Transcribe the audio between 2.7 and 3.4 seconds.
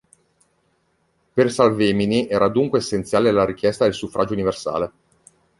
essenziale